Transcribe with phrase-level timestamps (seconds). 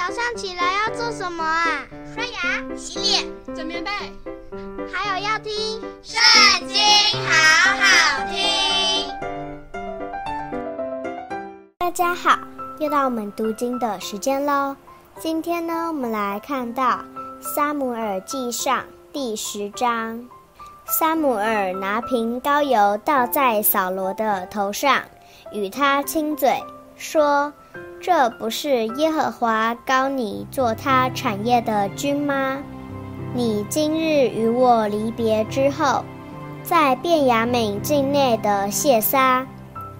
[0.00, 1.84] 早上起来要做什么啊？
[2.14, 3.22] 刷牙、洗脸、
[3.54, 3.90] 整棉被，
[4.90, 5.52] 还有要听
[6.02, 6.18] 《圣
[6.66, 6.78] 经》，
[7.28, 9.06] 好好听。
[11.76, 12.38] 大家好，
[12.78, 14.74] 又到我们读经的时间喽。
[15.18, 17.00] 今天呢，我们来看到
[17.42, 18.78] 《撒母耳记上》
[19.12, 20.26] 第十章。
[20.86, 25.02] 撒母耳拿瓶膏油倒在扫罗的头上，
[25.52, 26.58] 与他亲嘴，
[26.96, 27.52] 说
[28.00, 32.58] ：“这不是耶和华膏你做他产业的君吗？
[33.34, 36.04] 你今日与我离别之后，
[36.62, 39.46] 在便雅悯境内的谢撒，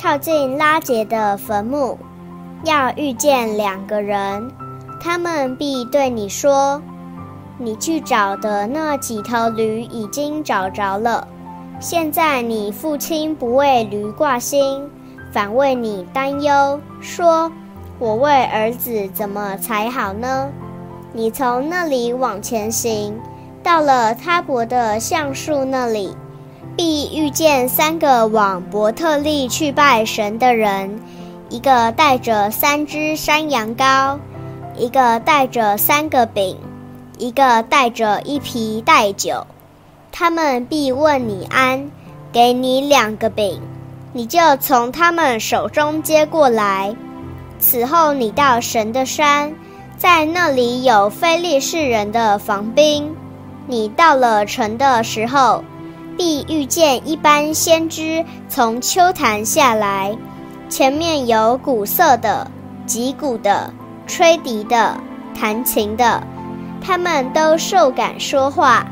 [0.00, 1.98] 靠近拉结的坟墓，
[2.64, 4.50] 要遇见两个人，
[5.00, 6.80] 他们必对你说。”
[7.60, 11.26] 你去找的那几头驴已经找着了，
[11.80, 14.88] 现在你父亲不为驴挂心，
[15.32, 17.50] 反为你担忧，说
[17.98, 20.48] ：“我为儿子怎么才好呢？”
[21.12, 23.18] 你从那里往前行，
[23.62, 26.16] 到了他伯的橡树那里，
[26.76, 31.00] 必遇见三个往伯特利去拜神的人，
[31.48, 34.18] 一个带着三只山羊羔，
[34.76, 36.56] 一个带着三个饼。
[37.20, 39.44] 一个带着一皮袋酒，
[40.12, 41.90] 他们必问你安，
[42.30, 43.60] 给你两个饼，
[44.12, 46.94] 你就从他们手中接过来。
[47.58, 49.52] 此后你到神的山，
[49.96, 53.14] 在那里有非利士人的防兵。
[53.66, 55.62] 你到了城的时候，
[56.16, 60.16] 必遇见一班先知从丘坛下来，
[60.68, 62.50] 前面有鼓瑟的、
[62.86, 63.72] 击鼓的、
[64.06, 64.96] 吹笛的、
[65.38, 66.22] 弹琴的。
[66.80, 68.86] 他们都受感说话，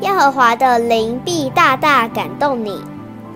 [0.00, 2.80] 耶和华的灵必大大感动你，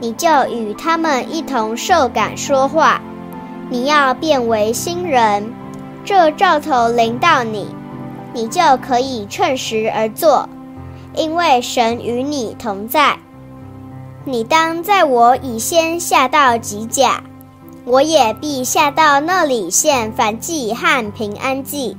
[0.03, 3.01] 你就与他们一同受感说话。
[3.71, 5.55] 你要变为新人，
[6.05, 7.69] 这兆头临到你，
[8.35, 10.49] 你就可以趁时而作，
[11.15, 13.17] 因为神与你同在。
[14.25, 17.23] 你当在我以先下到吉甲，
[17.85, 21.97] 我也必下到那里献燔祭和平安祭。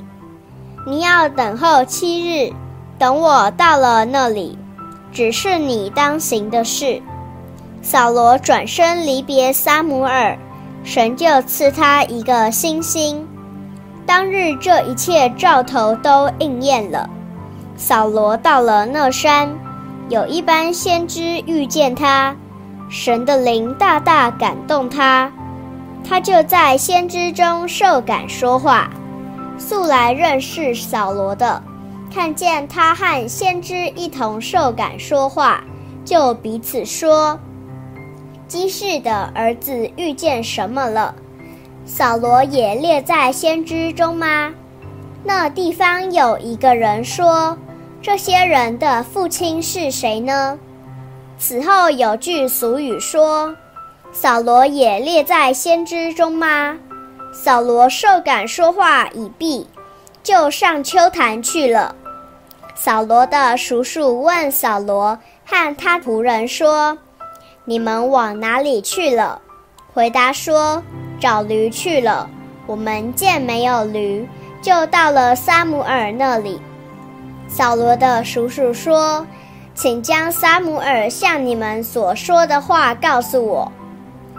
[0.86, 2.52] 你要等候七日，
[3.00, 4.58] 等我到了那里，
[5.14, 7.02] 只是你当行的事。
[7.84, 10.36] 扫罗转身离别撒母耳，
[10.86, 13.28] 神就赐他一个星星。
[14.06, 17.08] 当日这一切兆头都应验了。
[17.76, 19.54] 扫罗到了那山，
[20.08, 22.34] 有一班先知遇见他，
[22.90, 25.30] 神的灵大大感动他，
[26.08, 28.90] 他就在先知中受感说话。
[29.58, 31.62] 素来认识扫罗的，
[32.14, 35.62] 看见他和先知一同受感说话，
[36.06, 37.38] 就彼此说
[38.54, 41.16] ：“基士的儿子遇见什么了？
[41.88, 44.54] 扫罗也列在先知中吗？”
[45.26, 47.58] 那地方有一个人说
[48.00, 50.60] ：“这些人的父亲是谁呢？”
[51.40, 53.56] 此后有句俗语说
[54.14, 56.78] ：“扫罗也列在先知中吗？”
[57.34, 59.66] 扫罗受感说话已毕，
[60.22, 61.96] 就上丘坛去了。
[62.76, 66.96] 扫罗的叔叔问扫罗和他仆人说
[67.66, 69.42] ：“你们往哪里去了？”
[69.94, 70.82] 回答说
[71.20, 72.30] ：“找驴去了。”
[72.66, 74.28] 我们见没有驴，
[74.62, 76.62] 就到了撒母耳那里。
[77.48, 79.28] 扫罗的叔叔说
[79.76, 83.72] ：“请将撒母耳向你们所说的话告诉我。”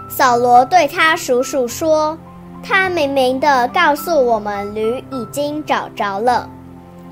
[0.09, 2.19] 扫罗对他叔叔说。
[2.67, 6.49] 他明明的告诉我们，驴已经找着了。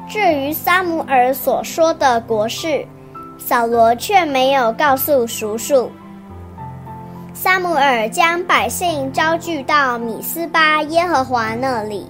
[0.08, 2.86] 至于撒母耳所说的国事，
[3.36, 5.90] 扫罗却没有告诉叔叔。
[7.42, 12.06] 撒母耳将百姓招聚到米斯巴耶和华那里，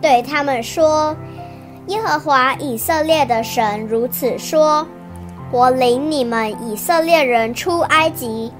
[0.00, 1.16] 对他们说
[1.88, 4.86] ：“耶和华以色列的神如此说：
[5.50, 8.52] 我领你们以色列人出埃及，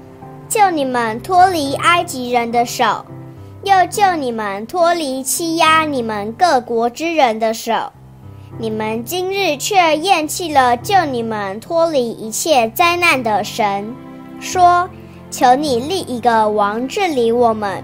[0.49, 3.05] 救你们脱离埃及人的手。”
[3.63, 7.93] 又救你们脱离欺压你们各国之人的手，
[8.57, 13.95] 你们今日却厌弃了救你们脱离一切灾难的神，
[14.41, 14.89] 说
[15.29, 17.83] ：“求你立一个王治理我们。”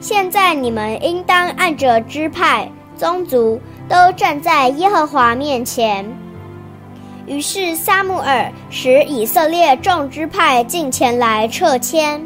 [0.00, 6.04] 现在你们应当按着支派、宗族都站在耶和华面前。
[7.26, 12.20] 于是撒母耳使以色列众支派进前来撤迁。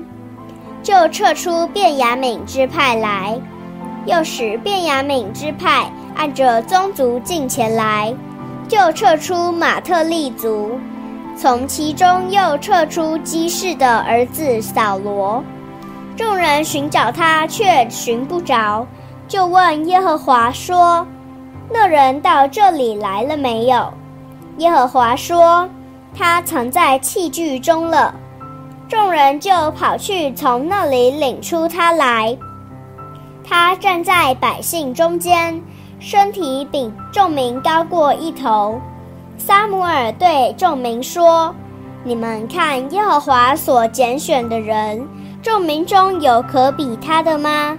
[0.83, 3.39] 就撤出便雅悯支派来，
[4.07, 8.15] 又使便雅悯支派按着宗族进前来，
[8.69, 10.79] 就撤出马特利族，
[11.37, 15.45] 从其中又撤出基士的儿子扫罗。
[16.17, 18.87] 众人寻找他，却寻不着，
[19.29, 21.07] 就问耶和华说
[21.71, 23.93] ：“那人到这里来了没有？”
[24.57, 25.69] 耶和华说
[26.17, 28.15] ：“他藏在器具中了。”
[28.89, 32.35] 众人就跑去从那里领出他来。
[33.45, 35.61] 他站在百姓中间，
[35.99, 38.81] 身体比众民高过一头。
[39.39, 41.55] 撒母耳对众民说
[42.03, 45.07] ：“你们看耶和华所拣选的人，
[45.43, 47.77] 众民中有可比他的吗？”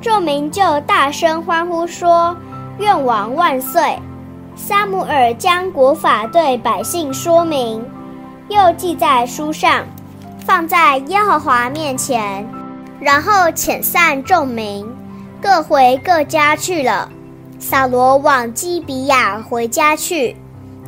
[0.00, 2.36] 众民就大声欢呼说
[2.78, 3.98] ：“愿王万岁！”
[4.56, 7.84] 撒母耳将国法对百姓说明，
[8.48, 9.84] 又记在书上，
[10.40, 12.44] 放在耶和华面前，
[12.98, 14.84] 然后遣散众民，
[15.40, 17.08] 各回各家去了。
[17.60, 20.36] 扫罗往基比亚回家去。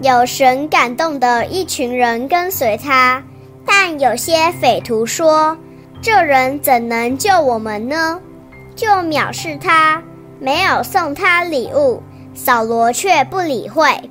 [0.02, 3.23] 有神感动的一群人跟随他，
[3.67, 5.56] 但有些匪徒说
[6.00, 8.20] ：“这人怎能救我们呢？”
[8.75, 10.02] 就藐视他，
[10.38, 12.02] 没有送他礼物。
[12.32, 14.11] 扫罗却不理会。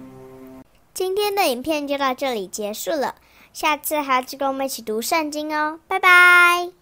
[0.93, 3.15] 今天的影片就到这里结束了，
[3.53, 6.78] 下次还要跟我们一起读圣经哦，拜拜。